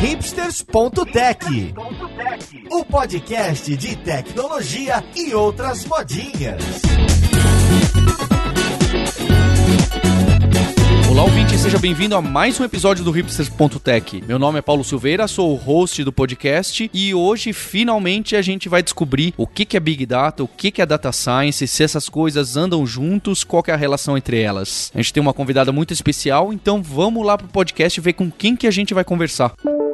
[0.00, 1.74] hipsters.tech,
[2.70, 6.62] o podcast de tecnologia e outras modinhas.
[11.10, 14.24] Olá, ouvinte, seja bem-vindo a mais um episódio do Hipsters.tech.
[14.26, 18.70] Meu nome é Paulo Silveira, sou o host do podcast e hoje finalmente a gente
[18.70, 22.56] vai descobrir o que é Big Data, o que é Data Science, se essas coisas
[22.56, 24.90] andam juntos, qual é a relação entre elas.
[24.94, 28.56] A gente tem uma convidada muito especial, então vamos lá pro podcast ver com quem
[28.56, 29.52] que a gente vai conversar.
[29.62, 29.89] Música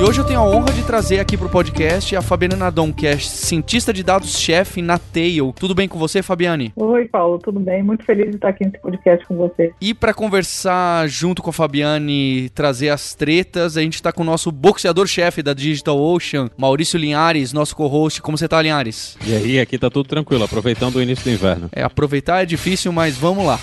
[0.00, 3.06] E hoje eu tenho a honra de trazer aqui pro podcast a Fabiana Nadon, que
[3.06, 5.52] é cientista de dados-chefe na Tail.
[5.60, 6.72] Tudo bem com você, Fabiane?
[6.74, 7.82] Oi, Paulo, tudo bem?
[7.82, 9.74] Muito feliz de estar aqui nesse podcast com você.
[9.78, 14.24] E para conversar junto com a Fabiane, trazer as tretas, a gente está com o
[14.24, 18.22] nosso boxeador-chefe da Digital Ocean, Maurício Linhares, nosso co-host.
[18.22, 19.18] Como você tá, Linhares?
[19.26, 21.68] E aí, aqui tá tudo tranquilo, aproveitando o início do inverno.
[21.72, 23.60] É, aproveitar é difícil, mas vamos lá.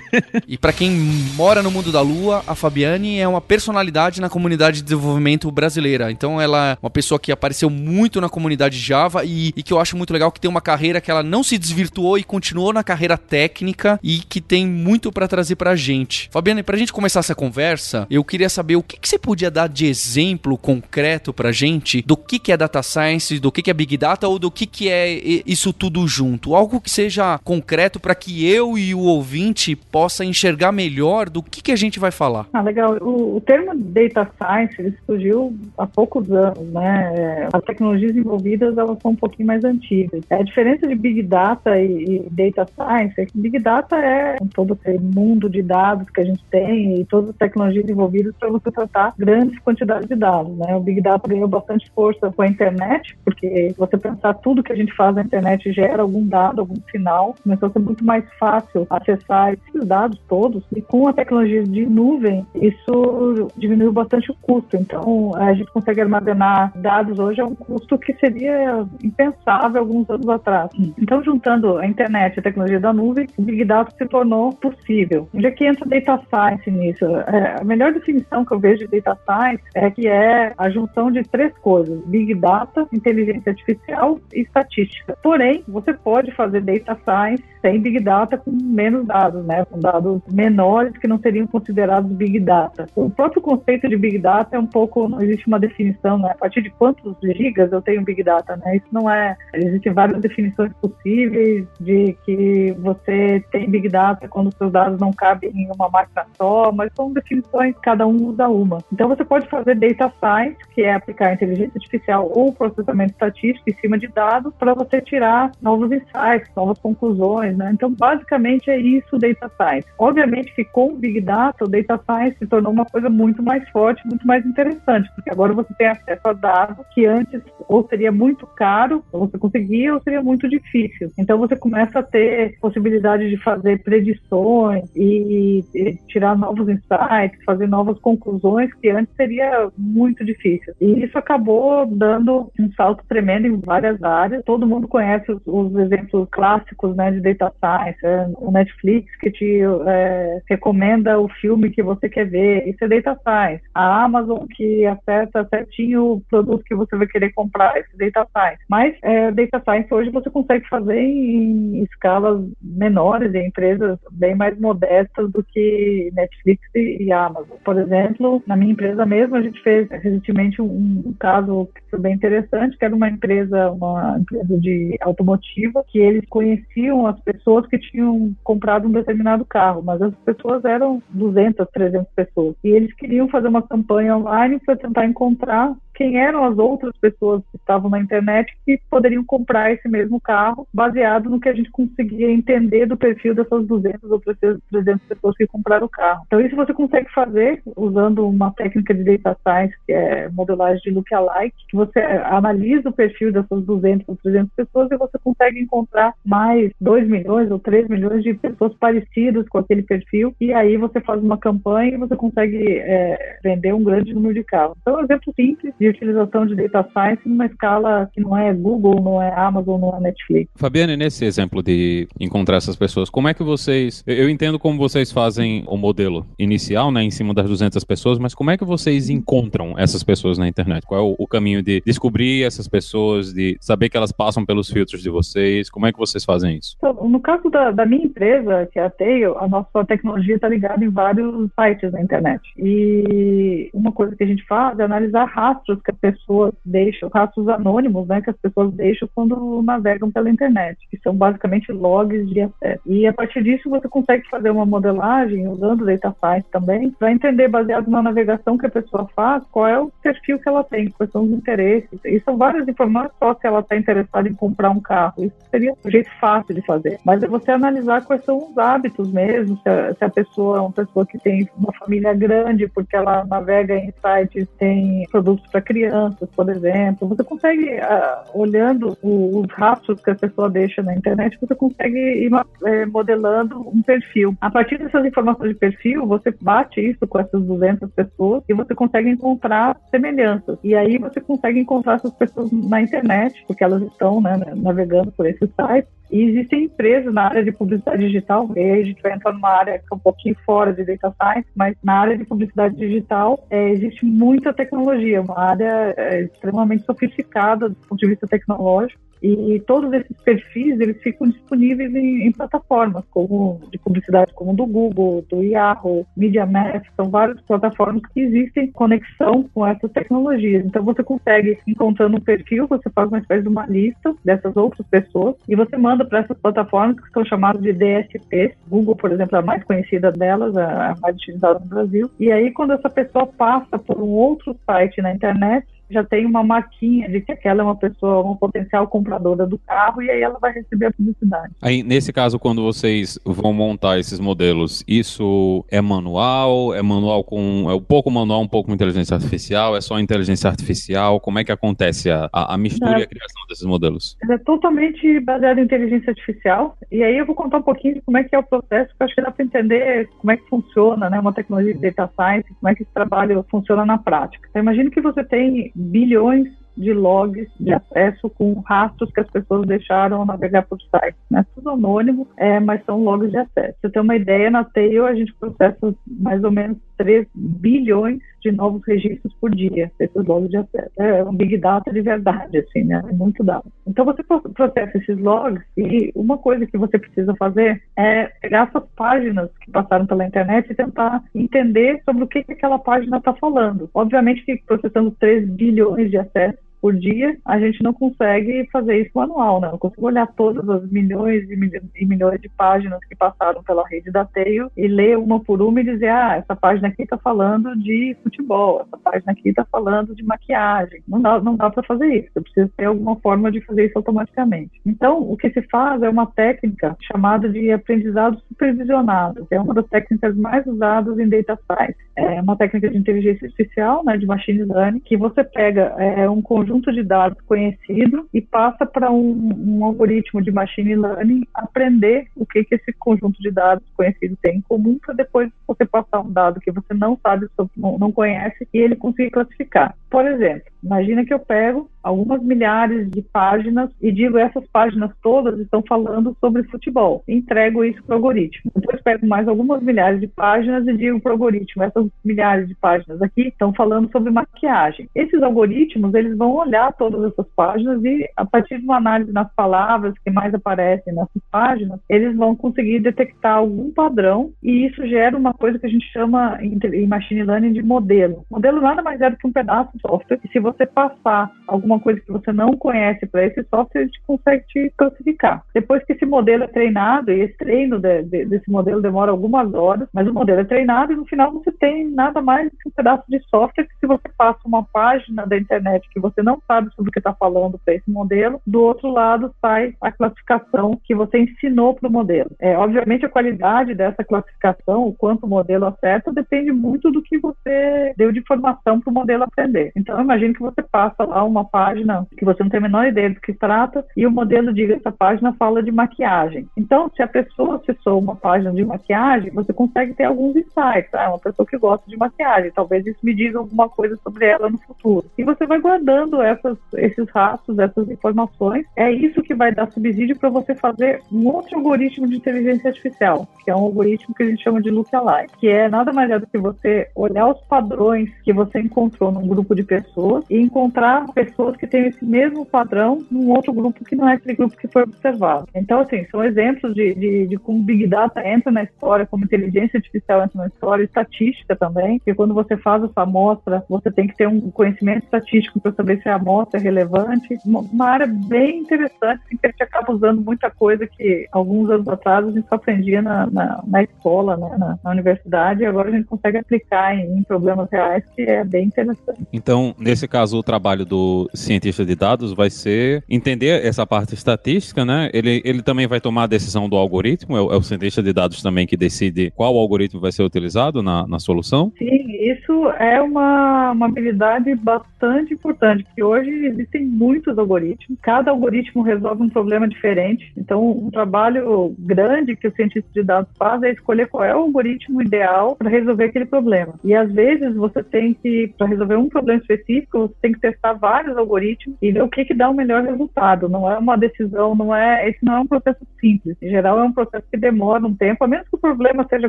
[0.46, 0.90] e para quem
[1.34, 5.77] mora no mundo da lua, a Fabiane é uma personalidade na comunidade de desenvolvimento brasileiro
[5.78, 6.10] brasileira.
[6.10, 9.80] Então ela é uma pessoa que apareceu muito na comunidade Java e, e que eu
[9.80, 12.82] acho muito legal que tem uma carreira que ela não se desvirtuou e continuou na
[12.82, 16.28] carreira técnica e que tem muito para trazer pra gente.
[16.32, 19.68] Fabiana, pra gente começar essa conversa, eu queria saber o que, que você podia dar
[19.68, 23.74] de exemplo concreto pra gente do que, que é data science, do que, que é
[23.74, 25.08] big data ou do que, que é
[25.46, 26.54] isso tudo junto.
[26.54, 31.62] Algo que seja concreto para que eu e o ouvinte possa enxergar melhor do que,
[31.62, 32.46] que a gente vai falar.
[32.52, 32.96] Ah, legal.
[33.00, 37.48] O, o termo data science surgiu há poucos anos, né?
[37.52, 40.22] As tecnologias envolvidas elas são um pouquinho mais antigas.
[40.30, 44.78] A diferença de Big Data e, e Data Science é que Big Data é todo
[44.84, 48.70] esse mundo de dados que a gente tem e todas as tecnologias envolvidas para você
[48.70, 50.74] tratar grandes quantidades de dados, né?
[50.76, 54.76] O Big Data ganhou bastante força com a internet, porque você pensar tudo que a
[54.76, 58.86] gente faz na internet gera algum dado, algum sinal, começou a ser muito mais fácil
[58.90, 64.76] acessar esses dados todos e com a tecnologia de nuvem isso diminuiu bastante o custo.
[64.76, 70.28] Então a gente consegue armazenar dados hoje a um custo que seria impensável alguns anos
[70.28, 70.70] atrás.
[70.98, 75.28] Então, juntando a internet e a tecnologia da nuvem, o Big Data se tornou possível.
[75.34, 77.04] Onde é que entra Data Science nisso?
[77.04, 81.10] É, a melhor definição que eu vejo de Data Science é que é a junção
[81.10, 85.16] de três coisas: Big Data, inteligência artificial e estatística.
[85.22, 89.64] Porém, você pode fazer Data Science sem Big Data com menos dados, né?
[89.64, 92.86] com dados menores que não seriam considerados Big Data.
[92.94, 96.30] O próprio conceito de Big Data é um pouco, não existe uma definição, né?
[96.30, 98.76] A partir de quantos gigas eu tenho Big Data, né?
[98.76, 99.36] Isso não é.
[99.54, 105.50] Existem várias definições possíveis de que você tem Big Data quando seus dados não cabem
[105.54, 108.78] em uma máquina só, mas são definições, cada um usa uma.
[108.92, 113.74] Então você pode fazer Data Science, que é aplicar inteligência artificial ou processamento estatístico em
[113.74, 117.70] cima de dados para você tirar novos insights, novas conclusões, né?
[117.72, 119.88] Então basicamente é isso Data Science.
[119.98, 123.68] Obviamente que com o Big Data, o Data Science se tornou uma coisa muito mais
[123.70, 128.10] forte, muito mais interessante, porque agora você tem acesso a dados que antes ou seria
[128.10, 131.10] muito caro, você conseguia, ou seria muito difícil.
[131.18, 137.68] Então você começa a ter possibilidade de fazer predições e, e tirar novos insights, fazer
[137.68, 140.72] novas conclusões que antes seria muito difícil.
[140.80, 144.42] E isso acabou dando um salto tremendo em várias áreas.
[144.44, 149.30] Todo mundo conhece os, os exemplos clássicos né, de data science, é, o Netflix que
[149.30, 153.62] te é, recomenda o filme que você quer ver, isso é data science.
[153.74, 154.86] A Amazon que
[155.18, 158.62] acerta certinho o produto que você vai querer comprar, esse data science.
[158.68, 164.58] Mas é, data science hoje você consegue fazer em escalas menores, em empresas bem mais
[164.58, 167.56] modestas do que Netflix e Amazon.
[167.64, 171.98] Por exemplo, na minha empresa mesmo, a gente fez recentemente um, um caso que foi
[171.98, 177.66] bem interessante, que era uma empresa, uma empresa de automotiva, que eles conheciam as pessoas
[177.66, 182.56] que tinham comprado um determinado carro, mas as pessoas eram 200, 300 pessoas.
[182.62, 187.42] E eles queriam fazer uma campanha online para tentar encontrar quem eram as outras pessoas
[187.50, 191.72] que estavam na internet que poderiam comprar esse mesmo carro, baseado no que a gente
[191.72, 196.22] conseguia entender do perfil dessas 200 ou 300 pessoas que compraram o carro.
[196.28, 200.90] Então, isso você consegue fazer usando uma técnica de data science, que é modelagem de
[200.92, 206.14] lookalike, que você analisa o perfil dessas 200 ou 300 pessoas e você consegue encontrar
[206.24, 211.00] mais 2 milhões ou 3 milhões de pessoas parecidas com aquele perfil, e aí você
[211.00, 214.76] faz uma campanha e você consegue é, vender um grande número de carros.
[214.80, 218.36] Então, é um exemplo simples de de utilização de data science numa escala que não
[218.36, 220.50] é Google, não é Amazon, não é Netflix.
[220.56, 224.02] Fabiane, nesse exemplo de encontrar essas pessoas, como é que vocês.
[224.06, 228.34] Eu entendo como vocês fazem o modelo inicial, né, em cima das 200 pessoas, mas
[228.34, 230.84] como é que vocês encontram essas pessoas na internet?
[230.86, 234.70] Qual é o, o caminho de descobrir essas pessoas, de saber que elas passam pelos
[234.70, 235.70] filtros de vocês?
[235.70, 236.76] Como é que vocês fazem isso?
[236.78, 240.48] Então, no caso da, da minha empresa, que é a Tail, a nossa tecnologia está
[240.48, 242.42] ligada em vários sites na internet.
[242.56, 247.48] E uma coisa que a gente faz é analisar rastros que as pessoas deixam, rastros
[247.48, 252.40] anônimos, né, que as pessoas deixam quando navegam pela internet, que são basicamente logs de
[252.40, 252.82] acesso.
[252.86, 257.48] E a partir disso você consegue fazer uma modelagem usando data science também, para entender
[257.48, 261.10] baseado na navegação que a pessoa faz, qual é o perfil que ela tem, quais
[261.10, 261.98] são os interesses.
[262.04, 265.24] E são várias informações só se ela está interessada em comprar um carro.
[265.24, 266.98] Isso seria um jeito fácil de fazer.
[267.04, 270.60] Mas é você analisar quais são os hábitos mesmo, se a, se a pessoa é
[270.60, 275.60] uma pessoa que tem uma família grande, porque ela navega em sites, tem produtos para
[275.68, 277.06] crianças, por exemplo.
[277.08, 281.98] Você consegue, uh, olhando o, os rastros que a pessoa deixa na internet, você consegue
[281.98, 282.30] ir
[282.64, 284.34] é, modelando um perfil.
[284.40, 288.74] A partir dessas informações de perfil, você bate isso com essas 200 pessoas e você
[288.74, 290.58] consegue encontrar semelhanças.
[290.64, 295.26] E aí você consegue encontrar essas pessoas na internet, porque elas estão né, navegando por
[295.26, 295.97] esses sites.
[296.10, 299.50] E existem empresas na área de publicidade digital, e aí a gente vai entrar numa
[299.50, 303.46] área que é um pouquinho fora de data science, mas na área de publicidade digital
[303.50, 309.07] é, existe muita tecnologia, uma área é, extremamente sofisticada do ponto de vista tecnológico.
[309.22, 314.66] E todos esses perfis eles ficam disponíveis em, em, plataformas como de publicidade como do
[314.66, 320.64] Google, do Yahoo, MediaMath, são várias plataformas que existem conexão com essas tecnologias.
[320.64, 324.86] Então você consegue encontrando um perfil, você faz uma espécie de uma lista dessas outras
[324.88, 328.56] pessoas e você manda para essas plataformas que são chamadas de DSPs.
[328.68, 332.10] Google, por exemplo, é a mais conhecida delas, a mais utilizada no Brasil.
[332.18, 336.42] E aí quando essa pessoa passa por um outro site na internet já tem uma
[336.42, 340.38] marquinha de que aquela é uma pessoa, uma potencial compradora do carro, e aí ela
[340.38, 341.54] vai receber a publicidade.
[341.62, 346.74] Aí, nesse caso, quando vocês vão montar esses modelos, isso é manual?
[346.74, 347.70] É manual com.
[347.70, 349.76] É um pouco manual, um pouco com inteligência artificial?
[349.76, 351.20] É só inteligência artificial?
[351.20, 353.00] Como é que acontece a, a, mistura é.
[353.00, 354.16] e a criação desses modelos?
[354.30, 358.18] É totalmente baseado em inteligência artificial, e aí eu vou contar um pouquinho de como
[358.18, 361.10] é que é o processo, porque acho que dá para entender como é que funciona,
[361.10, 364.46] né, uma tecnologia de data science, como é que esse trabalho funciona na prática.
[364.50, 369.66] Então, imagine que você tem bilhões de logs de acesso com rastros que as pessoas
[369.66, 371.16] deixaram ao navegar por site.
[371.30, 371.44] Né?
[371.54, 373.76] Tudo anônimo, é, mas são logs de acesso.
[373.80, 378.52] Você tem uma ideia, na Tail a gente processa mais ou menos 3 bilhões de
[378.52, 380.90] novos registros por dia, esses logs de acesso.
[380.98, 383.02] É um big data de verdade, assim, né?
[383.08, 383.64] É muito dado.
[383.86, 388.88] Então você processa esses logs e uma coisa que você precisa fazer é pegar essas
[388.96, 393.32] páginas que passaram pela internet e tentar entender sobre o que, que aquela página está
[393.34, 393.88] falando.
[393.94, 399.10] Obviamente que processando 3 bilhões de acessos por dia, a gente não consegue fazer isso
[399.14, 399.68] manual, né?
[399.70, 404.24] Não consigo olhar todas as milhões e milhões de páginas que passaram pela rede da
[404.24, 408.16] Teio e ler uma por uma e dizer, ah, essa página aqui está falando de
[408.22, 411.02] futebol, essa página aqui está falando de maquiagem.
[411.06, 412.30] Não dá, não dá para fazer isso.
[412.34, 414.80] Eu preciso ter alguma forma de fazer isso automaticamente.
[414.86, 419.74] Então, o que se faz é uma técnica chamada de aprendizado supervisionado, que é uma
[419.74, 422.07] das técnicas mais usadas em data science.
[422.18, 426.42] É uma técnica de inteligência artificial, né, de machine learning, que você pega é, um
[426.42, 432.44] conjunto de dados conhecido e passa para um, um, algoritmo de machine learning aprender o
[432.44, 436.32] que, que esse conjunto de dados conhecido tem em comum para depois você passar um
[436.32, 439.94] dado que você não sabe, não, não conhece e ele conseguir classificar.
[440.10, 445.58] Por exemplo, imagina que eu pego algumas milhares de páginas e digo essas páginas todas
[445.60, 447.22] estão falando sobre futebol.
[447.28, 448.70] Entrego isso para o algoritmo.
[448.74, 452.74] Depois pego mais algumas milhares de páginas e digo para o algoritmo essas milhares de
[452.74, 455.08] páginas aqui estão falando sobre maquiagem.
[455.14, 459.52] Esses algoritmos eles vão olhar todas essas páginas e a partir de uma análise nas
[459.54, 465.36] palavras que mais aparecem nessas páginas, eles vão conseguir detectar algum padrão e isso gera
[465.36, 468.44] uma coisa que a gente chama em machine learning de modelo.
[468.50, 472.20] Modelo nada mais é do que um pedaço de software se você passar alguma coisa
[472.20, 475.62] que você não conhece para esse software, gente consegue te classificar.
[475.74, 479.72] Depois que esse modelo é treinado, e esse treino de, de, desse modelo demora algumas
[479.74, 482.92] horas, mas o modelo é treinado e no final você tem nada mais que um
[482.92, 486.90] pedaço de software que se você passa uma página da internet que você não sabe
[486.94, 491.14] sobre o que está falando para esse modelo, do outro lado sai a classificação que
[491.14, 492.50] você ensinou para o modelo.
[492.58, 497.38] É, obviamente a qualidade dessa classificação, o quanto o modelo acerta, depende muito do que
[497.38, 499.92] você deu de informação para o modelo aprender.
[499.96, 503.30] Então, imagine que você passa lá uma página que você não tem a menor ideia
[503.30, 506.68] do que trata e o modelo diga essa página fala de maquiagem.
[506.76, 511.14] Então, se a pessoa acessou uma página de maquiagem, você consegue ter alguns insights.
[511.14, 514.46] Ah, é uma pessoa que gosta de maquiagem, talvez isso me diga alguma coisa sobre
[514.46, 515.26] ela no futuro.
[515.38, 518.84] E você vai guardando essas, esses rastros, essas informações.
[518.96, 523.46] É isso que vai dar subsídio para você fazer um outro algoritmo de inteligência artificial,
[523.64, 526.38] que é um algoritmo que a gente chama de lookalike, que é nada mais é
[526.38, 531.26] do que você olhar os padrões que você encontrou num grupo de pessoas e encontrar
[531.32, 534.88] pessoas que têm esse mesmo padrão num outro grupo que não é aquele grupo que
[534.88, 535.68] foi observado.
[535.74, 539.98] Então, assim, são exemplos de, de, de como Big Data entra na história, como inteligência
[539.98, 544.36] artificial entra na história, estatística também, que quando você faz essa amostra, você tem que
[544.36, 547.58] ter um conhecimento estatístico para saber se a amostra é relevante.
[547.64, 552.08] Uma área bem interessante, assim, que a gente acaba usando muita coisa que alguns anos
[552.08, 556.08] atrás a gente só aprendia na, na, na escola, né, na, na, universidade, e agora
[556.08, 559.46] a gente consegue aplicar em, em problemas reais, que é bem interessante.
[559.52, 565.04] Então, nesse caso, o trabalho do cientista de dados vai ser entender essa parte estatística,
[565.04, 565.30] né?
[565.32, 568.62] Ele, ele também vai tomar a decisão do algoritmo, é é o cientista de dados
[568.62, 571.92] também que decide qual algoritmo vai ser utilizado na, na solução?
[571.98, 579.02] Sim, isso é uma, uma habilidade bastante importante, porque hoje existem muitos algoritmos, cada algoritmo
[579.02, 583.92] resolve um problema diferente, então um trabalho grande que o cientista de dados faz é
[583.92, 586.94] escolher qual é o algoritmo ideal para resolver aquele problema.
[587.04, 590.94] E às vezes você tem que, para resolver um problema específico, você tem que testar
[590.94, 593.68] vários algoritmos e ver o que, que dá o melhor resultado.
[593.68, 596.56] Não é uma decisão, não é, esse não é um processo simples.
[596.60, 599.48] Em geral, é um processo que demora um tempo, a menos que o problema seja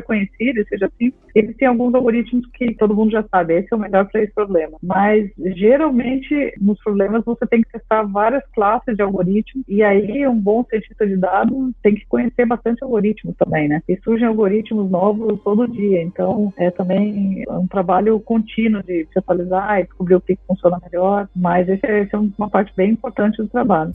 [0.00, 1.20] conhecido e seja simples.
[1.34, 4.78] Existem alguns algoritmos que todo mundo já sabe, esse é o melhor para esse problema.
[4.82, 10.38] Mas geralmente nos problemas você tem que testar várias classes de algoritmos e aí um
[10.38, 13.82] bom cientista de dados tem que conhecer bastante algoritmos também, né?
[13.88, 19.80] E surgem algoritmos novos todo dia, então é também um trabalho contínuo de se atualizar
[19.80, 21.28] e descobrir o que funciona melhor.
[21.34, 23.90] Mas esse é, é uma parte bem importante do trabalho.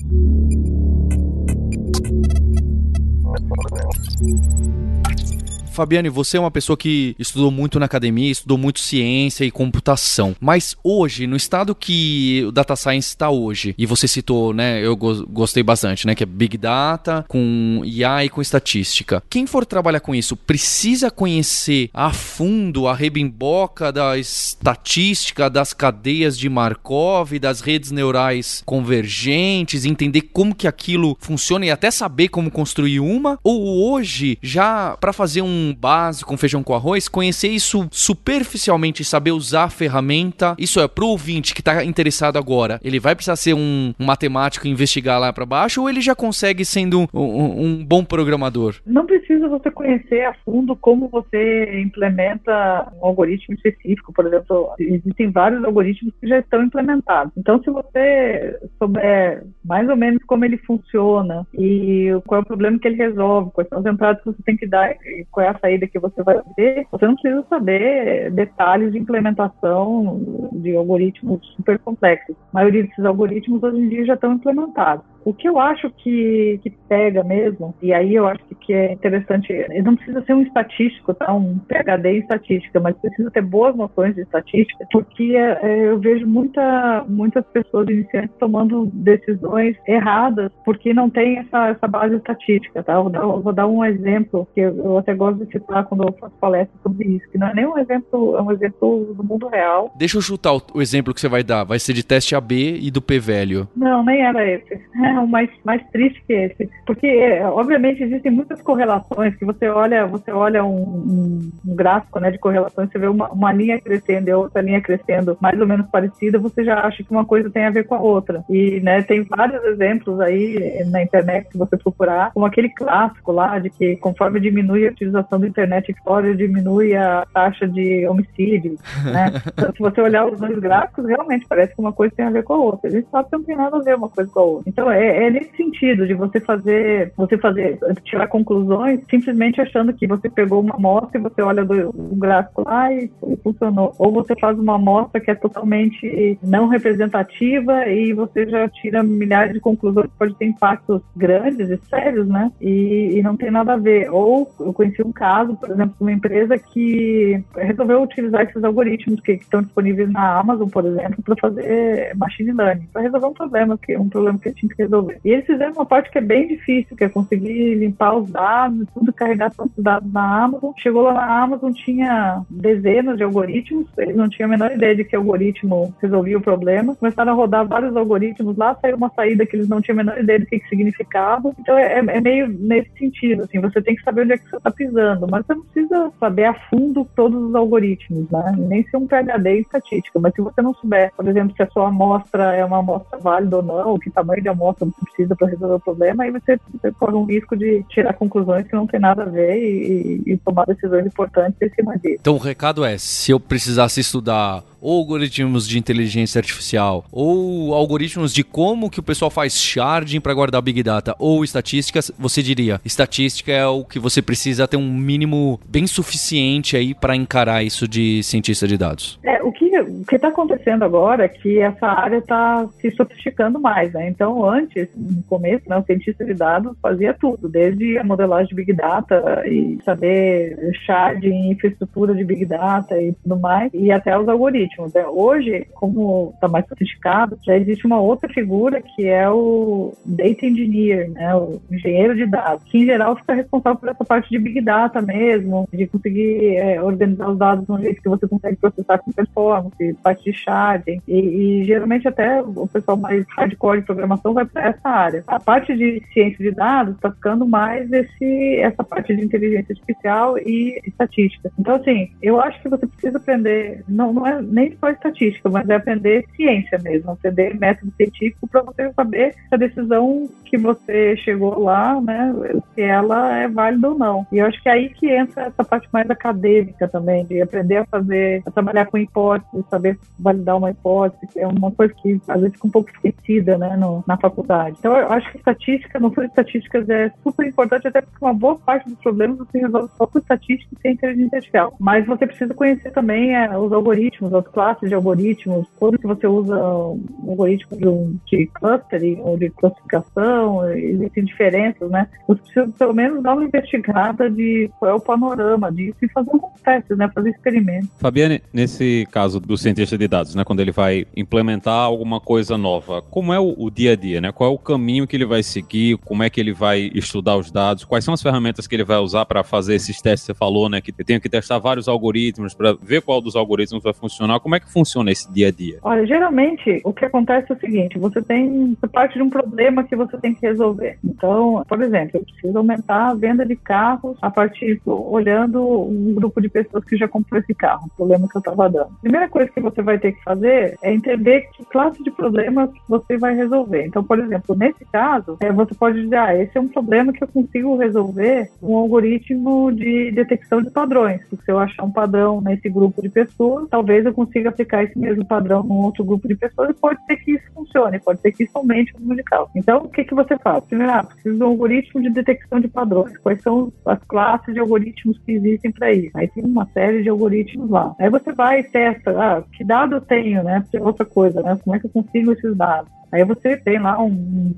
[5.76, 10.36] Fabiane, você é uma pessoa que estudou muito na academia, estudou muito ciência e computação.
[10.40, 14.96] Mas hoje, no estado que o data science está hoje, e você citou, né, eu
[14.96, 19.22] go gostei bastante, né, que é Big Data com IA e com estatística.
[19.30, 26.38] Quem for trabalhar com isso precisa conhecer a fundo a rebimboca da estatística, das cadeias
[26.38, 32.50] de Markov, das redes neurais convergentes, entender como que aquilo funciona e até saber como
[32.50, 33.38] construir uma?
[33.44, 39.32] Ou hoje, já para fazer um básico, um feijão com arroz, conhecer isso superficialmente saber
[39.32, 43.54] usar a ferramenta, isso é pro ouvinte que tá interessado agora, ele vai precisar ser
[43.54, 47.66] um, um matemático e investigar lá para baixo ou ele já consegue sendo um, um,
[47.66, 48.76] um, bom programador?
[48.86, 55.32] Não precisa você conhecer a fundo como você implementa um algoritmo específico, por exemplo, existem
[55.32, 57.32] vários algoritmos que já estão implementados.
[57.38, 62.80] Então, se você souber mais ou menos como ele funciona e qual é o problema
[62.80, 65.50] que ele resolve, quais são as entradas que você tem que dar e qual é
[65.50, 71.46] a saída que você vai ter, você não precisa saber detalhes de implementação de algoritmos
[71.56, 72.36] super complexos.
[72.52, 75.15] A maioria desses algoritmos hoje em dia já estão implementados.
[75.26, 79.54] O que eu acho que, que pega mesmo, e aí eu acho que é interessante,
[79.84, 81.34] não precisa ser um estatístico, tá?
[81.34, 86.28] um PhD em estatística, mas precisa ter boas noções de estatística, porque é, eu vejo
[86.28, 92.84] muita, muitas pessoas iniciantes tomando decisões erradas porque não tem essa, essa base estatística.
[92.84, 93.00] Tá?
[93.00, 96.14] Vou, dar, vou dar um exemplo que eu, eu até gosto de citar quando eu
[96.14, 99.48] faço palestra sobre isso, que não é nem um exemplo, é um exemplo do mundo
[99.48, 99.92] real.
[99.98, 101.64] Deixa eu chutar o, o exemplo que você vai dar.
[101.64, 103.68] Vai ser de teste AB e do P velho.
[103.76, 104.80] Não, nem era esse.
[105.24, 106.70] Mais, mais triste que esse.
[106.86, 112.32] Porque, obviamente, existem muitas correlações que você olha, você olha um, um, um gráfico né,
[112.32, 115.88] de correlações, você vê uma, uma linha crescendo e outra linha crescendo mais ou menos
[115.88, 118.44] parecida, você já acha que uma coisa tem a ver com a outra.
[118.50, 123.60] E né, tem vários exemplos aí na internet, se você procurar, como aquele clássico lá
[123.60, 128.78] de que conforme diminui a utilização da Internet Explorer, diminui a taxa de homicídio.
[129.04, 129.32] Né?
[129.54, 132.44] então, se você olhar os dois gráficos, realmente parece que uma coisa tem a ver
[132.44, 132.90] com a outra.
[132.90, 134.64] A gente sabe que não tem nada a ver uma coisa com a outra.
[134.70, 140.08] Então, é, é nesse sentido de você fazer, você fazer, tirar conclusões simplesmente achando que
[140.08, 143.94] você pegou uma amostra e você olha do, gráfico lá e, e funcionou.
[143.98, 149.54] Ou você faz uma amostra que é totalmente não representativa e você já tira milhares
[149.54, 152.52] de conclusões que pode ter impactos grandes e sérios, né?
[152.62, 154.10] E, e não tem nada a ver.
[154.12, 159.20] Ou eu conheci um caso, por exemplo, de uma empresa que resolveu utilizar esses algoritmos
[159.22, 163.34] que, que estão disponíveis na Amazon, por exemplo, para fazer machine learning, para resolver um
[163.34, 165.20] problema que um problema que tinha que resolver.
[165.24, 168.88] E eles fizeram uma parte que é bem difícil, que é conseguir limpar os dados,
[168.94, 170.72] tudo carregar todos os dados na Amazon.
[170.78, 175.04] Chegou lá na Amazon, tinha dezenas de algoritmos, eles não tinham a menor ideia de
[175.04, 176.96] que algoritmo resolvia o problema.
[176.96, 180.20] Começaram a rodar vários algoritmos lá, saiu uma saída que eles não tinham a menor
[180.20, 181.54] ideia do que, que significava.
[181.60, 184.58] Então é, é, meio nesse sentido, assim, você tem que saber onde é que você
[184.58, 188.56] está pisando, mas você não precisa saber a fundo todos os algoritmos, né?
[188.58, 191.68] Nem ser um PhD em estatística, mas se você não souber, por exemplo, se a
[191.68, 195.48] sua amostra é uma amostra válida ou não, que tamanho de amostra você precisa para
[195.48, 196.60] resolver o problema, aí você,
[197.00, 200.38] corre um risco de tirar conclusões que não tem nada a ver e, e, e
[200.38, 202.18] tomar decisões importantes em cima disso.
[202.22, 208.32] Então o recado é, se eu precisasse estudar ou algoritmos de inteligência artificial, ou algoritmos
[208.32, 212.80] de como que o pessoal faz sharding para guardar Big Data, ou estatísticas, você diria,
[212.86, 217.88] estatística é o que você precisa ter um mínimo bem suficiente aí para encarar isso
[217.88, 219.20] de cientista de dados.
[219.24, 223.60] É, o que o que está acontecendo agora é que essa área está se sofisticando
[223.60, 224.08] mais, né?
[224.08, 228.56] Então, antes, no começo, né, o cientista de dados fazia tudo, desde a modelagem de
[228.56, 234.28] Big Data e saber sharding, infraestrutura de Big Data e tudo mais, e até os
[234.30, 234.75] algoritmos
[235.10, 241.10] Hoje, como está mais sofisticado, já existe uma outra figura que é o Data Engineer,
[241.12, 241.36] né?
[241.36, 245.02] o engenheiro de dados, que em geral fica responsável por essa parte de Big Data
[245.02, 249.12] mesmo, de conseguir é, organizar os dados de um jeito que você consegue processar com
[249.12, 254.46] performance, parte de sharding, e, e geralmente até o pessoal mais hardcore de programação vai
[254.46, 255.24] para essa área.
[255.28, 260.38] A parte de ciência de dados está ficando mais esse, essa parte de inteligência artificial
[260.38, 261.52] e estatística.
[261.60, 265.50] Então, assim, eu acho que você precisa aprender, não, não é nem nem só estatística,
[265.50, 270.58] mas é aprender ciência mesmo, aprender método científico para você saber se a decisão que
[270.58, 272.34] você chegou lá, né,
[272.74, 274.28] se ela é válida ou não.
[274.32, 277.78] E eu acho que é aí que entra essa parte mais acadêmica também, de aprender
[277.78, 282.42] a fazer, a trabalhar com hipóteses, saber validar uma hipótese, é uma coisa que às
[282.42, 284.78] vezes fica um pouco esquecida, né, no, na faculdade.
[284.80, 288.58] Então eu acho que estatística, no fundo, estatísticas é super importante, até porque uma boa
[288.58, 291.76] parte dos problemas você resolve só com estatística e sem inteligência artificial.
[291.80, 296.28] Mas você precisa conhecer também é, os algoritmos, as classes de algoritmos, quando que você
[296.28, 302.08] usa um algoritmo de, um, de clustering ou de classificação, existem diferenças, né?
[302.28, 306.30] Você precisa pelo menos dar uma investigada de qual é o panorama disso e fazer
[306.32, 307.10] alguns testes, né?
[307.14, 307.90] Fazer experimentos.
[307.98, 310.44] Fabiane, nesse caso do cientista de dados, né?
[310.44, 314.32] Quando ele vai implementar alguma coisa nova, como é o, o dia a dia, né?
[314.32, 315.98] Qual é o caminho que ele vai seguir?
[315.98, 317.84] Como é que ele vai estudar os dados?
[317.84, 320.26] Quais são as ferramentas que ele vai usar para fazer esses testes?
[320.26, 320.82] Você falou, né?
[320.82, 324.35] Que eu tenho que testar vários algoritmos para ver qual dos algoritmos vai funcionar.
[324.40, 325.80] Como é que funciona esse dia a dia?
[325.82, 329.84] Olha, geralmente o que acontece é o seguinte: você tem você parte de um problema
[329.84, 330.98] que você tem que resolver.
[331.04, 336.42] Então, por exemplo, eu preciso aumentar a venda de carros a partir olhando um grupo
[336.42, 338.90] de pessoas que já comprou esse carro, o problema que eu estava dando.
[339.02, 343.18] Primeira coisa que você vai ter que fazer é entender que classe de problemas você
[343.18, 343.86] vai resolver.
[343.86, 347.24] Então, por exemplo, nesse caso, é, você pode dizer, ah, esse é um problema que
[347.24, 351.22] eu consigo resolver com um algoritmo de detecção de padrões.
[351.30, 354.98] Se eu achar um padrão nesse grupo de pessoas, talvez eu consiga aplicar aplicar esse
[354.98, 358.32] mesmo padrão num outro grupo de pessoas e pode ser que isso funcione, pode ser
[358.32, 359.26] que isso aumente o número.
[359.56, 360.64] Então, o que, que você faz?
[360.66, 363.18] Primeiro, ah, preciso de um algoritmo de detecção de padrões.
[363.18, 366.12] Quais são as classes de algoritmos que existem para isso?
[366.16, 367.96] Aí tem uma série de algoritmos lá.
[368.00, 370.64] Aí você vai e testa, ah, que dado eu tenho, né?
[370.80, 371.58] Outra coisa, né?
[371.64, 372.92] Como é que eu consigo esses dados?
[373.16, 374.54] Aí você tem lá um,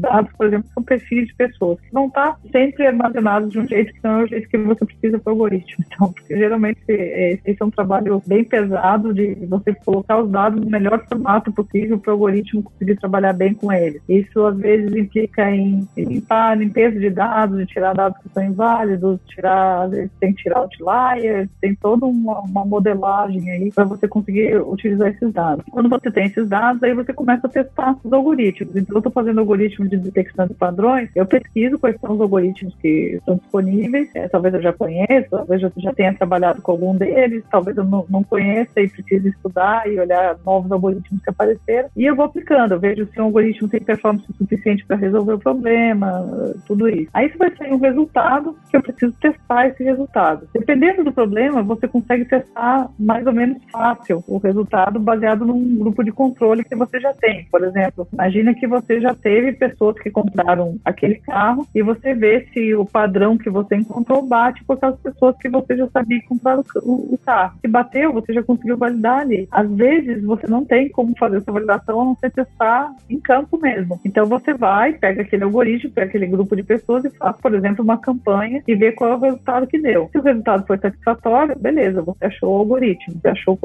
[0.00, 3.92] dados, por exemplo, são perfis de pessoas que vão estar sempre armazenados de um jeito
[3.92, 5.84] que não é o jeito que você precisa para o algoritmo.
[5.86, 10.68] Então, geralmente é, esse é um trabalho bem pesado de você colocar os dados no
[10.68, 14.02] melhor formato possível para o algoritmo conseguir trabalhar bem com eles.
[14.08, 19.20] Isso às vezes implica em limpar limpeza de dados, de tirar dados que são inválidos,
[19.28, 25.10] tirar, tem que tirar outliers, tem toda uma, uma modelagem aí para você conseguir utilizar
[25.10, 25.64] esses dados.
[25.70, 28.74] Quando você tem esses dados, aí você começa a testar os algoritmos.
[28.76, 32.74] Então, eu estou fazendo algoritmo de detecção de padrões, eu pesquiso quais são os algoritmos
[32.76, 36.96] que estão disponíveis, é, talvez eu já conheça, talvez eu já tenha trabalhado com algum
[36.96, 41.88] deles, talvez eu não, não conheça e precise estudar e olhar novos algoritmos que apareceram,
[41.96, 45.38] e eu vou aplicando, eu vejo se um algoritmo tem performance suficiente para resolver o
[45.38, 46.26] problema,
[46.66, 47.10] tudo isso.
[47.12, 50.48] Aí você vai sair um resultado que eu preciso testar esse resultado.
[50.52, 56.04] Dependendo do problema, você consegue testar mais ou menos fácil o resultado baseado num grupo
[56.04, 57.46] de controle que você já tem.
[57.50, 62.14] Por exemplo, exemplo, imagina que você já teve pessoas que compraram aquele carro e você
[62.14, 66.20] vê se o padrão que você encontrou bate com aquelas pessoas que você já sabia
[66.20, 67.58] que compraram o, carro.
[67.60, 69.48] Se bateu, você já conseguiu validar ali.
[69.50, 73.58] Às vezes, você não tem como fazer essa validação a não ser testar em campo
[73.58, 74.00] mesmo.
[74.04, 77.84] Então, você vai, pega aquele algoritmo, pega aquele grupo de pessoas e faz, por exemplo,
[77.84, 80.08] uma campanha e vê qual é o resultado que deu.
[80.12, 83.58] Se o resultado foi satisfatório, beleza, você achou o algoritmo, você achou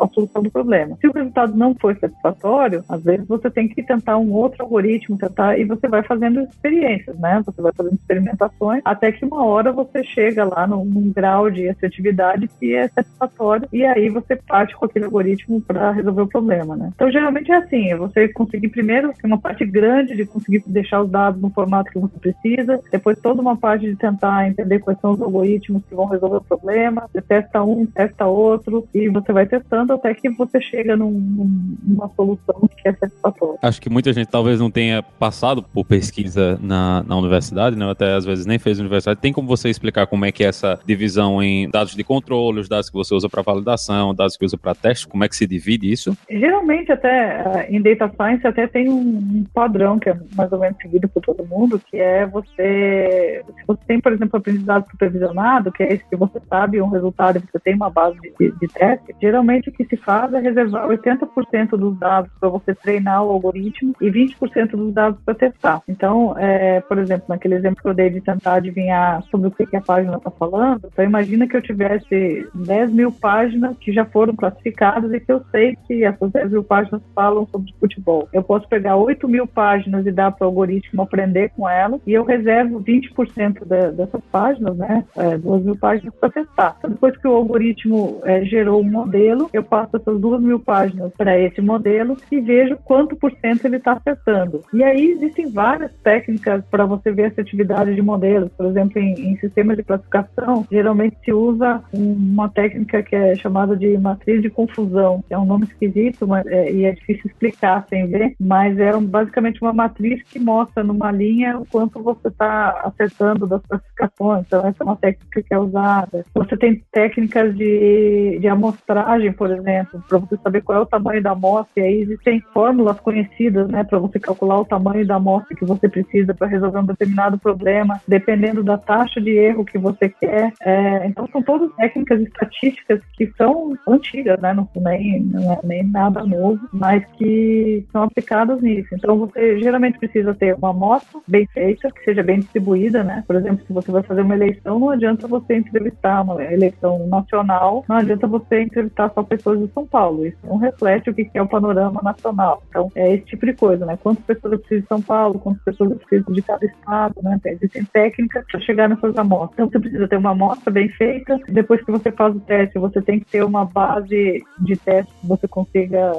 [0.00, 0.96] a solução do problema.
[1.00, 5.16] Se o resultado não foi satisfatório, às vezes você tem que tentar um outro algoritmo,
[5.16, 7.42] tentar, e você vai fazendo experiências, né?
[7.44, 11.68] Você vai fazendo experimentações, até que uma hora você chega lá num, num grau de
[11.68, 16.76] assertividade que é satisfatório, e aí você parte com aquele algoritmo para resolver o problema,
[16.76, 16.90] né?
[16.94, 21.40] Então, geralmente é assim, você conseguir primeiro uma parte grande de conseguir deixar os dados
[21.40, 25.22] no formato que você precisa, depois toda uma parte de tentar entender quais são os
[25.22, 29.92] algoritmos que vão resolver o problema, você testa um, testa outro, e você vai testando
[29.92, 33.43] até que você chega num, numa solução que é satisfatória.
[33.62, 37.90] Acho que muita gente talvez não tenha passado por pesquisa na, na universidade, né?
[37.90, 39.20] até às vezes nem fez universidade.
[39.20, 42.68] Tem como você explicar como é que é essa divisão em dados de controle, os
[42.68, 45.46] dados que você usa para validação, dados que usa para teste, como é que se
[45.46, 46.16] divide isso?
[46.30, 51.08] Geralmente até em data science até tem um padrão que é mais ou menos seguido
[51.08, 55.92] por todo mundo, que é você, se você tem, por exemplo, aprendizado supervisionado, que é
[55.92, 59.72] esse que você sabe um resultado, você tem uma base de, de teste, geralmente o
[59.72, 64.70] que se faz é reservar 80% dos dados para você treinar o algoritmo e 20%
[64.70, 65.82] dos dados para testar.
[65.88, 69.66] Então, é, por exemplo, naquele exemplo que eu dei de tentar adivinhar sobre o que,
[69.66, 74.04] que a página está falando, então imagina que eu tivesse 10 mil páginas que já
[74.04, 78.28] foram classificadas e que eu sei que essas 10 mil páginas falam sobre futebol.
[78.32, 82.12] Eu posso pegar 8 mil páginas e dar para o algoritmo aprender com elas e
[82.12, 86.76] eu reservo 20% de, dessas páginas, né, é, 2 mil páginas para testar.
[86.78, 91.12] Então, depois que o algoritmo é, gerou um modelo, eu passo essas 2 mil páginas
[91.16, 93.16] para esse modelo e vejo quanto
[93.64, 94.62] ele está acertando.
[94.72, 98.50] E aí existem várias técnicas para você ver a assertividade de modelos.
[98.56, 103.76] Por exemplo, em, em sistemas de classificação, geralmente se usa uma técnica que é chamada
[103.76, 108.06] de matriz de confusão, é um nome esquisito mas, é, e é difícil explicar sem
[108.06, 112.82] ver, mas é um, basicamente uma matriz que mostra numa linha o quanto você está
[112.84, 114.44] acertando das classificações.
[114.46, 116.24] Então, essa é uma técnica que é usada.
[116.34, 121.22] Você tem técnicas de, de amostragem, por exemplo, para você saber qual é o tamanho
[121.22, 125.54] da amostra, e aí existem fórmulas conhecidas, né, para você calcular o tamanho da amostra
[125.56, 130.08] que você precisa para resolver um determinado problema, dependendo da taxa de erro que você
[130.08, 130.52] quer.
[130.60, 135.84] É, então, são todas técnicas estatísticas que são antigas, né, não, nem, não é nem
[135.84, 138.88] nada novo, mas que são aplicadas nisso.
[138.92, 143.22] Então, você geralmente precisa ter uma amostra bem feita, que seja bem distribuída, né?
[143.26, 147.84] Por exemplo, se você vai fazer uma eleição, não adianta você entrevistar uma eleição nacional,
[147.88, 150.26] não adianta você entrevistar só pessoas de São Paulo.
[150.26, 152.62] Isso não reflete o que é o panorama nacional.
[152.68, 153.98] Então, é esse tipo de coisa, né?
[154.02, 157.40] Quantas pessoas precisam de São Paulo, quantas pessoas precisam de cada estado, né?
[157.44, 159.52] Existem técnicas para chegar nessas amostras.
[159.54, 161.38] Então, você precisa ter uma amostra bem feita.
[161.48, 165.26] Depois que você faz o teste, você tem que ter uma base de teste que
[165.26, 166.12] você consiga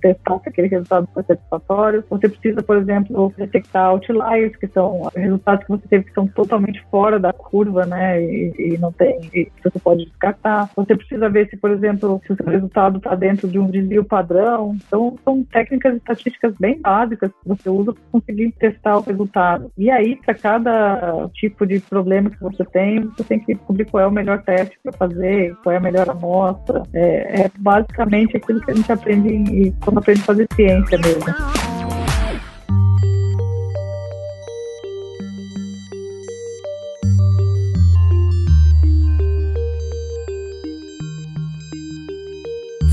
[0.00, 2.04] testar se aquele resultado foi satisfatório.
[2.10, 6.84] Você precisa, por exemplo, detectar outliers, que são resultados que você teve que são totalmente
[6.90, 8.22] fora da curva, né?
[8.22, 10.70] E, e não tem, e você pode descartar.
[10.76, 14.04] Você precisa ver se, por exemplo, se o seu resultado está dentro de um desvio
[14.04, 14.76] padrão.
[14.86, 16.25] Então, são técnicas estatísticas
[16.58, 19.70] bem básicas que você usa para conseguir testar o resultado.
[19.76, 24.02] E aí, para cada tipo de problema que você tem, você tem que descobrir qual
[24.02, 26.82] é o melhor teste para fazer, qual é a melhor amostra.
[26.92, 31.75] É, é basicamente aquilo que a gente aprende em, quando aprende a fazer ciência mesmo.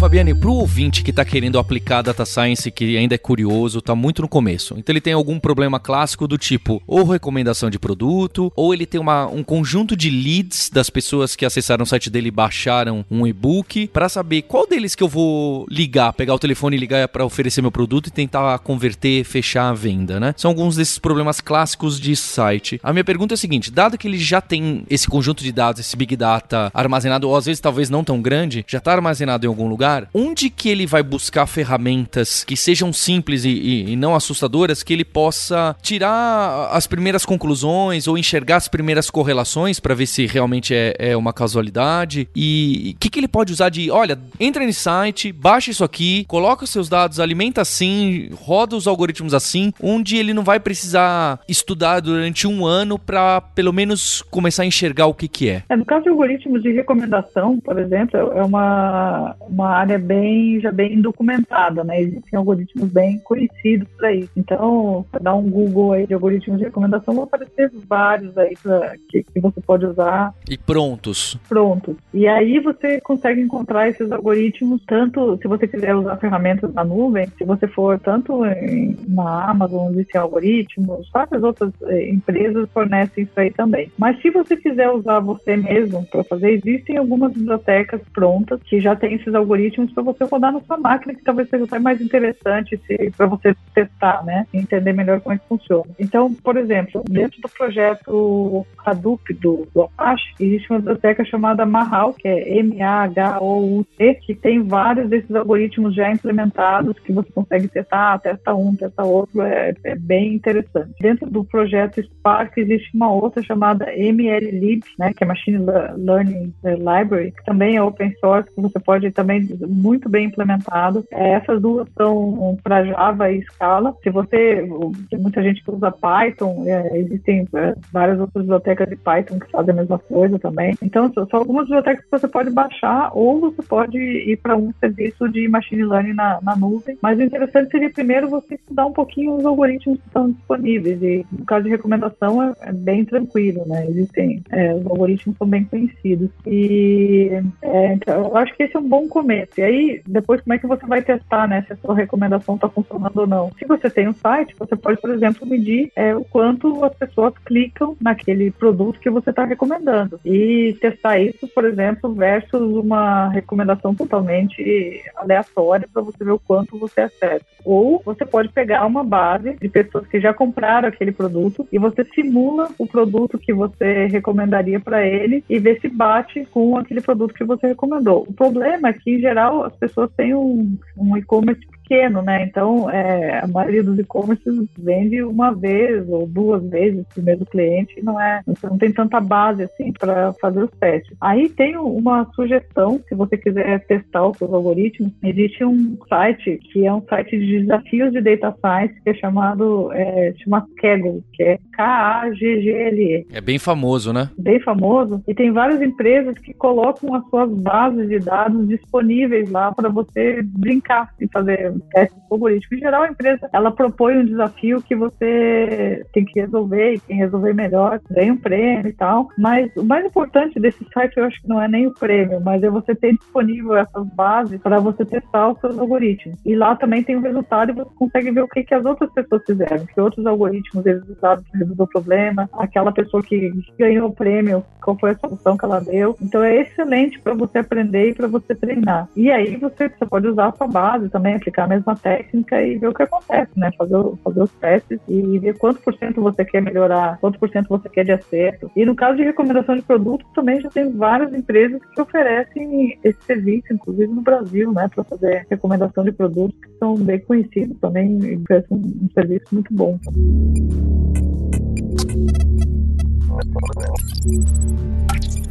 [0.04, 3.96] Fabiane, para o ouvinte que está querendo aplicar Data Science, que ainda é curioso, está
[3.96, 4.76] muito no começo.
[4.78, 9.00] Então ele tem algum problema clássico do tipo, ou recomendação de produto, ou ele tem
[9.00, 13.26] uma, um conjunto de leads das pessoas que acessaram o site dele e baixaram um
[13.26, 17.24] e-book, para saber qual deles que eu vou ligar, pegar o telefone e ligar para
[17.24, 20.36] oferecer meu produto e tentar converter, fechar a venda, né?
[20.36, 22.78] São alguns desses problemas clássicos de site.
[22.84, 25.80] A minha pergunta é a seguinte, dado que ele já tem esse conjunto de dados,
[25.80, 29.48] esse Big Data armazenado, ou às vezes talvez não tão grande, já está armazenado em
[29.48, 33.96] algum lugar, lugar, onde que ele vai buscar ferramentas que sejam simples e, e, e
[33.96, 39.94] não assustadoras, que ele possa tirar as primeiras conclusões ou enxergar as primeiras correlações para
[39.94, 42.28] ver se realmente é, é uma casualidade?
[42.36, 46.26] E o que, que ele pode usar de, olha, entra nesse site, baixa isso aqui,
[46.28, 51.40] coloca os seus dados, alimenta assim, roda os algoritmos assim, onde ele não vai precisar
[51.48, 55.64] estudar durante um ano para pelo menos começar a enxergar o que, que é.
[55.70, 55.76] é.
[55.76, 61.02] No caso de algoritmos de recomendação, por exemplo, é uma, uma área bem já bem
[61.02, 62.02] documentada, né?
[62.02, 64.32] Existem algoritmos bem conhecidos para isso.
[64.36, 69.24] Então, dar um Google aí de algoritmos de recomendação, vão aparecer vários aí pra, que,
[69.24, 70.34] que você pode usar.
[70.50, 71.38] E prontos.
[71.48, 71.96] Prontos.
[72.14, 77.28] E aí você consegue encontrar esses algoritmos tanto se você quiser usar ferramentas na nuvem,
[77.38, 83.40] se você for tanto em, na Amazon, existem algoritmos, várias outras eh, empresas fornecem isso
[83.40, 83.92] aí também.
[83.98, 88.96] Mas se você quiser usar você mesmo para fazer, existem algumas bibliotecas prontas que já
[88.96, 92.00] têm esses algoritmos algoritmos para você rodar na sua máquina, que talvez seja até mais
[92.00, 92.80] interessante
[93.18, 94.46] para você testar, né?
[94.54, 95.86] E entender melhor como é que funciona.
[96.00, 102.14] Então, por exemplo, dentro do projeto Hadoop do, do Apache, existe uma biblioteca chamada Mahal,
[102.14, 108.54] que é M-A-H-O-U-T, que tem vários desses algoritmos já implementados que você consegue testar, testa
[108.54, 110.94] um, testa outro, é, é bem interessante.
[111.00, 115.60] Dentro do projeto Spark existe uma outra chamada MLlib, né, que é Machine
[115.98, 121.06] Learning Library, que também é open source, que você pode também muito bem implementado.
[121.12, 123.96] É, essas duas são para Java e Scala.
[124.04, 124.68] Se você,
[125.14, 129.74] muita gente que usa Python, é, existem é, várias outras bibliotecas de Python que fazem
[129.74, 130.76] a mesma coisa também.
[130.82, 135.30] Então, são algumas bibliotecas que você pode baixar ou você pode ir para um serviço
[135.30, 136.98] de machine learning na, na nuvem.
[137.02, 141.02] Mas o interessante seria primeiro você estudar um pouquinho os algoritmos que estão disponíveis.
[141.02, 143.86] E no caso de recomendação é, é bem tranquilo, né?
[143.88, 146.30] Existem, é, os algoritmos são bem conhecidos.
[146.46, 149.53] E é, então, eu acho que esse é um bom começo.
[149.58, 151.64] E aí, depois, como é que você vai testar, né?
[151.68, 153.52] Se a sua recomendação está funcionando ou não.
[153.58, 157.34] Se você tem um site, você pode, por exemplo, medir é, o quanto as pessoas
[157.46, 160.20] clicam naquele produto que você está recomendando.
[160.26, 166.78] E testar isso, por exemplo, versus uma recomendação totalmente aleatória para você ver o quanto
[166.78, 167.46] você acerta.
[167.64, 172.04] Ou você pode pegar uma base de pessoas que já compraram aquele produto e você
[172.14, 177.34] simula o produto que você recomendaria para ele e ver se bate com aquele produto
[177.34, 178.26] que você recomendou.
[178.28, 179.33] O problema é que, em geral,
[179.66, 181.62] as pessoas têm um, um e-commerce
[181.94, 182.44] pequeno, né?
[182.44, 188.02] Então, é, a maioria dos e-commerces vende uma vez ou duas vezes o mesmo cliente,
[188.02, 188.42] não é?
[188.48, 191.16] Você não tem tanta base assim para fazer os testes.
[191.22, 196.86] Aí tem uma sugestão, se você quiser testar os seus algoritmos, existe um site que
[196.86, 201.44] é um site de desafios de data science que é chamado é, chama Kaggle, que
[201.44, 203.28] é K-A-G-G-L-E.
[203.32, 204.30] É bem famoso, né?
[204.38, 205.24] Bem famoso.
[205.28, 210.42] E tem várias empresas que colocam as suas bases de dados disponíveis lá para você
[210.44, 212.78] brincar e fazer testes algoritmos.
[212.78, 217.18] Em geral, a empresa ela propõe um desafio que você tem que resolver e quem
[217.18, 219.28] resolver melhor ganha um prêmio e tal.
[219.38, 222.64] Mas o mais importante desse site eu acho que não é nem o prêmio, mas
[222.64, 226.38] é você ter disponível essas bases para você testar os seus algoritmos.
[226.46, 229.12] E lá também tem o resultado e você consegue ver o que, que as outras
[229.12, 234.10] pessoas fizeram, que outros algoritmos eles usaram para resolver o problema, aquela pessoa que ganhou
[234.10, 236.16] o prêmio, qual foi a solução que ela deu.
[236.22, 239.08] Então é excelente para você aprender e para você treinar.
[239.16, 242.78] E aí você, você pode usar a sua base também, aplicar a mesma técnica e
[242.78, 243.72] ver o que acontece, né?
[243.78, 247.70] Fazer, fazer os testes e ver quanto por cento você quer melhorar, quanto por cento
[247.70, 248.72] você quer de acerto.
[248.76, 253.22] E no caso de recomendação de produto, também já tem várias empresas que oferecem esse
[253.24, 254.90] serviço, inclusive no Brasil, né?
[254.94, 259.74] Para fazer recomendação de produtos que são bem conhecidos também e oferecem um serviço muito
[259.74, 260.00] bom.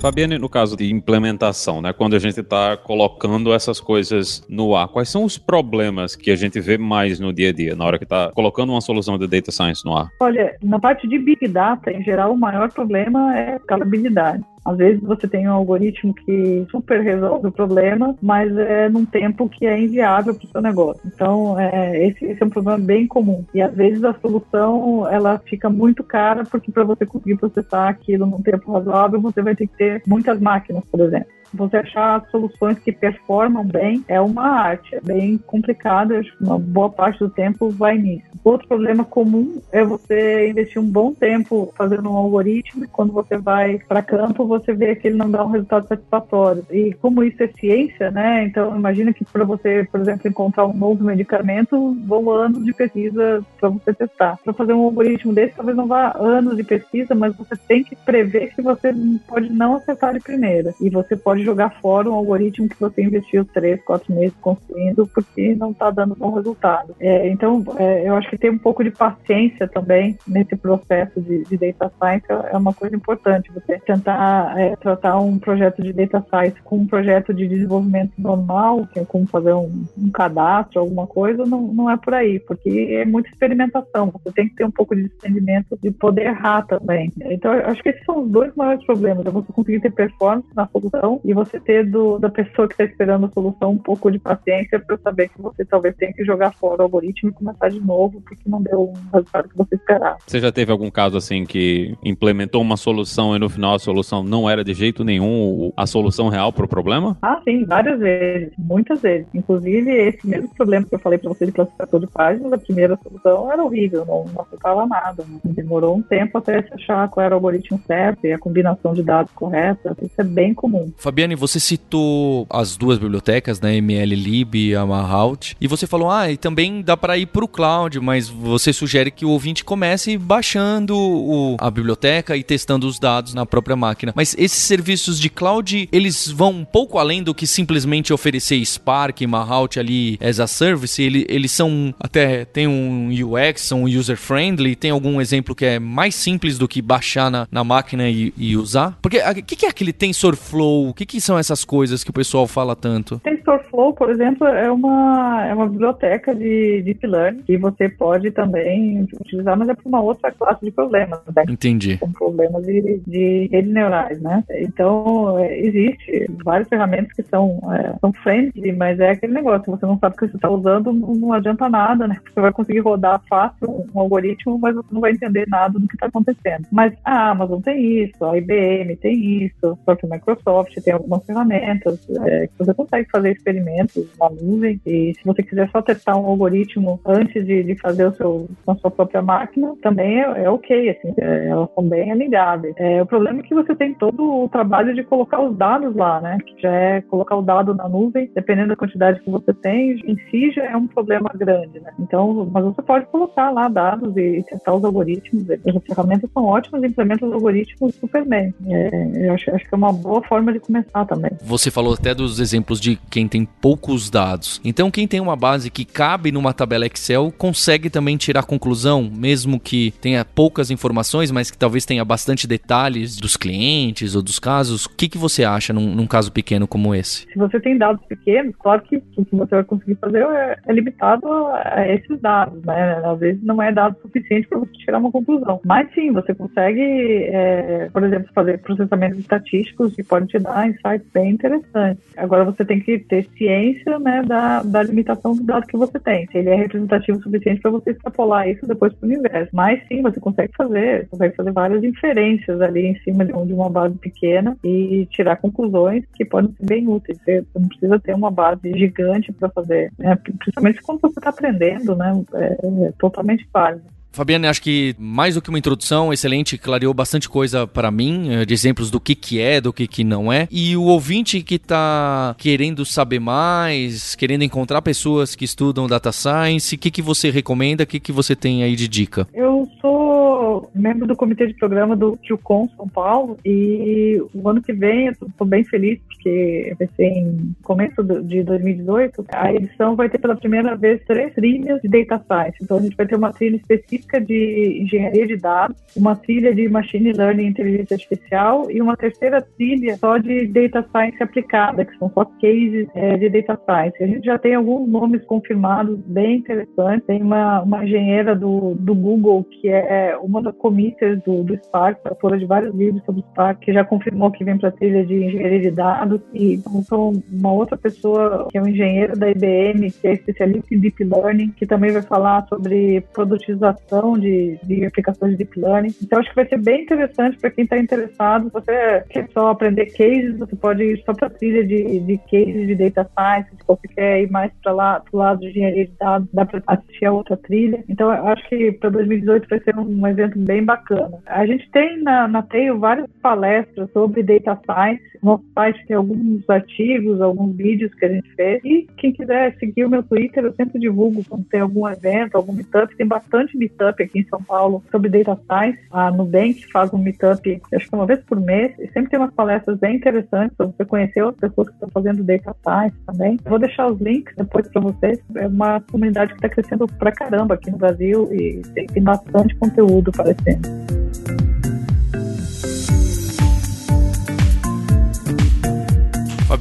[0.03, 4.89] Fabiane, no caso de implementação, né, quando a gente está colocando essas coisas no ar,
[4.89, 7.99] quais são os problemas que a gente vê mais no dia a dia, na hora
[7.99, 10.09] que está colocando uma solução de data science no ar?
[10.19, 14.43] Olha, na parte de Big Data, em geral, o maior problema é escalabilidade.
[14.65, 19.49] Às vezes você tem um algoritmo que super resolve o problema, mas é num tempo
[19.49, 21.03] que é inviável para o seu negócio.
[21.05, 23.45] Então, é, esse, esse, é um problema bem comum.
[23.53, 28.27] E às vezes a solução ela fica muito cara porque para você conseguir processar aquilo
[28.27, 32.79] num tempo razoável, você vai ter que ter muitas máquinas, por exemplo você achar soluções
[32.79, 37.97] que performam bem é uma arte, é bem complicado, uma boa parte do tempo vai
[37.99, 38.33] nisso.
[38.45, 43.39] Outro problema comum é você investir um bom tempo fazendo um algoritmo e quando você
[43.39, 46.67] vai para campo você vê que ele não dá um resultado satisfatório.
[46.71, 48.45] E como isso é ciência, né?
[48.45, 53.45] Então imagina que para você, por exemplo, encontrar um novo medicamento, vão anos de pesquisa
[53.61, 54.39] para você testar.
[54.43, 57.95] Para fazer um algoritmo desse, talvez não vá anos de pesquisa, mas você tem que
[57.95, 58.93] prever que você
[59.29, 60.75] pode não acertar de primeira.
[60.81, 65.07] E você pode pode jogar fora um algoritmo que você investiu três, quatro meses construindo
[65.07, 66.95] porque não está dando bom resultado.
[67.01, 71.45] É, então, é, eu acho que ter um pouco de paciência também nesse processo de,
[71.45, 73.51] de data science é uma coisa importante.
[73.53, 78.89] Você tentar é, tratar um projeto de data science com um projeto de desenvolvimento normal,
[78.95, 83.05] é como fazer um, um cadastro, alguma coisa, não, não é por aí, porque é
[83.05, 84.13] muita experimentação.
[84.13, 87.11] Você tem que ter um pouco de entendimento de poder errar também.
[87.23, 89.27] Então, eu acho que esses são os dois maiores problemas.
[89.27, 92.85] É você conseguir ter performance na solução e você ter do, da pessoa que está
[92.85, 96.53] esperando a solução um pouco de paciência para saber que você talvez tenha que jogar
[96.53, 100.19] fora o algoritmo e começar de novo porque não deu o resultado que você esperava.
[100.27, 104.23] Você já teve algum caso assim que implementou uma solução e no final a solução
[104.23, 107.17] não era de jeito nenhum a solução real para o problema?
[107.23, 109.27] Ah, sim, várias vezes, muitas vezes.
[109.35, 112.99] Inclusive esse mesmo problema que eu falei para você de classificador de páginas, a primeira
[113.03, 115.25] solução era horrível, não, não afetava nada.
[115.25, 115.41] Né?
[115.45, 119.03] Demorou um tempo até se achar qual era o algoritmo certo e a combinação de
[119.03, 119.97] dados correta.
[120.03, 120.93] Isso é bem comum.
[120.97, 126.11] Fabiana, Fabiane, você citou as duas bibliotecas, né, MLlib e a Mahout, e você falou,
[126.11, 129.65] ah, e também dá para ir para o cloud, mas você sugere que o ouvinte
[129.65, 134.13] comece baixando o, a biblioteca e testando os dados na própria máquina.
[134.17, 139.21] Mas esses serviços de cloud, eles vão um pouco além do que simplesmente oferecer Spark
[139.23, 144.75] Mahout ali as a service, ele, eles são até tem um UX, são user friendly,
[144.75, 148.57] tem algum exemplo que é mais simples do que baixar na, na máquina e, e
[148.57, 148.99] usar?
[149.01, 150.89] Porque o que, que é aquele TensorFlow?
[150.89, 153.21] O que, que são essas coisas que o pessoal fala tanto?
[153.43, 159.07] TensorFlow, por exemplo, é uma, é uma biblioteca de Deep Learning que você pode também
[159.21, 161.21] utilizar, mas é para uma outra classe de problemas.
[161.35, 161.45] Né?
[161.49, 161.99] Entendi.
[161.99, 164.45] Com problemas de, de redes neurais, né?
[164.51, 169.87] Então, é, existe várias ferramentas que são, é, são friendly, mas é aquele negócio, você
[169.87, 172.19] não sabe o que você está usando, não adianta nada, né?
[172.33, 175.95] Você vai conseguir rodar fácil um algoritmo, mas você não vai entender nada do que
[175.95, 176.67] está acontecendo.
[176.71, 181.25] Mas a Amazon tem isso, a IBM tem isso, só que a Microsoft tem algumas
[181.25, 186.17] ferramentas é, que você consegue fazer experimentos na nuvem e se você quiser só testar
[186.17, 188.49] um algoritmo antes de, de fazer o seu,
[188.81, 192.75] sua própria máquina, também é, é ok, assim, é, elas são bem amigáveis.
[192.77, 196.21] É, o problema é que você tem todo o trabalho de colocar os dados lá,
[196.21, 196.39] né?
[196.45, 200.17] Que já é colocar o dado na nuvem, dependendo da quantidade que você tem, em
[200.31, 201.93] si já é um problema grande, né?
[201.99, 205.51] Então, mas você pode colocar lá dados e, e testar os algoritmos.
[205.51, 208.55] As ferramentas são ótimas implementam os algoritmos super bem.
[208.67, 211.31] É, eu acho, acho que é uma boa forma de começar também.
[211.43, 214.61] Você falou até dos exemplos de quem tem poucos dados.
[214.65, 219.59] Então, quem tem uma base que cabe numa tabela Excel consegue também tirar conclusão, mesmo
[219.59, 224.87] que tenha poucas informações, mas que talvez tenha bastante detalhes dos clientes ou dos casos.
[224.87, 227.27] O que, que você acha num, num caso pequeno como esse?
[227.33, 230.73] Se você tem dados pequenos, claro que o que você vai conseguir fazer é, é
[230.73, 233.03] limitado a esses dados, né?
[233.05, 235.61] Às vezes não é dado suficiente para você tirar uma conclusão.
[235.65, 241.07] Mas sim, você consegue, é, por exemplo, fazer processamentos estatísticos que podem te dar insights
[241.13, 242.03] bem interessantes.
[242.17, 246.27] Agora você tem que ter ciência né, da, da limitação do dado que você tem.
[246.29, 249.51] Se ele é representativo o suficiente para você extrapolar isso depois para o universo.
[249.53, 253.99] Mas sim, você consegue fazer, consegue fazer várias inferências ali em cima de uma base
[253.99, 257.19] pequena e tirar conclusões que podem ser bem úteis.
[257.19, 260.17] Você não precisa ter uma base gigante para fazer, né?
[260.17, 262.25] principalmente quando você está aprendendo, né?
[262.33, 263.92] É, é totalmente válido.
[264.13, 268.45] Fabiana, acho que mais do que uma introdução excelente, clareou bastante coisa para mim, eh,
[268.45, 270.47] de exemplos do que que é, do que que não é.
[270.51, 276.75] E o ouvinte que tá querendo saber mais, querendo encontrar pessoas que estudam data science,
[276.75, 279.27] o que que você recomenda, o que que você tem aí de dica?
[279.33, 284.73] Eu sou membro do comitê de programa do QCon São Paulo e o ano que
[284.73, 290.09] vem eu tô bem feliz porque vai ser em começo de 2018, a edição vai
[290.09, 292.59] ter pela primeira vez três trilhas de data science.
[292.63, 296.69] Então a gente vai ter uma trilha específica de engenharia de dados, uma trilha de
[296.69, 301.97] machine learning e inteligência artificial e uma terceira trilha só de data science aplicada, que
[301.99, 304.03] são só cases é, de data science.
[304.03, 307.07] A gente já tem alguns nomes confirmados bem interessantes.
[307.07, 312.01] Tem uma, uma engenheira do, do Google, que é uma das comícias do, do Spark,
[312.05, 315.05] autora de vários livros sobre o Spark, que já confirmou que vem para a trilha
[315.05, 316.21] de engenharia de dados.
[316.33, 320.79] E então, uma outra pessoa, que é um engenheiro da IBM, que é especialista em
[320.79, 325.95] Deep Learning, que também vai falar sobre produtização de, de aplicações de deep learning.
[326.03, 328.51] Então, acho que vai ser bem interessante para quem está interessado.
[328.53, 332.67] Você quer só aprender cases, você pode ir só para a trilha de, de cases
[332.67, 333.51] de data science.
[333.51, 336.45] Se você quer ir mais para lá, para o lado de engenharia de dados, dá
[336.45, 337.85] para assistir a outra trilha.
[337.89, 340.07] Então, acho que para 2018 vai ser um, um,
[340.39, 341.19] bem bacana.
[341.27, 345.03] A gente tem na, na Tail várias palestras sobre data science.
[345.23, 348.61] Nosso site tem alguns artigos, alguns vídeos que a gente fez.
[348.65, 352.53] E quem quiser seguir o meu Twitter, eu sempre divulgo quando tem algum evento, algum
[352.53, 352.97] meetup.
[352.97, 355.79] Tem bastante meetup aqui em São Paulo sobre Data Science.
[355.91, 359.35] A Nubank faz um meetup, acho que uma vez por mês, e sempre tem umas
[359.35, 363.39] palestras bem interessantes para você conhecer outras pessoas que estão fazendo Data Science também.
[363.45, 365.21] Vou deixar os links depois para vocês.
[365.37, 370.13] É uma comunidade que está crescendo pra caramba aqui no Brasil e tem, bastante conteúdo
[370.23, 371.42] aparecendo.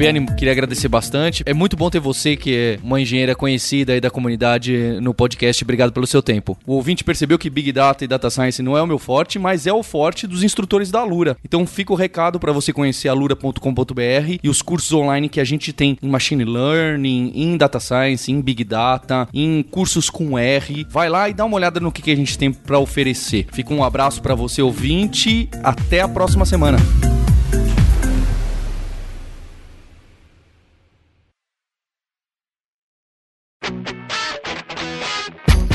[0.01, 1.43] Fabiane, queria agradecer bastante.
[1.45, 5.63] É muito bom ter você, que é uma engenheira conhecida aí da comunidade no podcast.
[5.63, 6.57] Obrigado pelo seu tempo.
[6.65, 9.67] O ouvinte percebeu que Big Data e Data Science não é o meu forte, mas
[9.67, 11.37] é o forte dos instrutores da Lura.
[11.45, 15.43] Então fica o recado para você conhecer a lura.com.br e os cursos online que a
[15.43, 20.83] gente tem em Machine Learning, em Data Science, em Big Data, em cursos com R.
[20.89, 23.45] Vai lá e dá uma olhada no que, que a gente tem para oferecer.
[23.53, 25.47] Fica um abraço para você, ouvinte.
[25.61, 26.79] Até a próxima semana.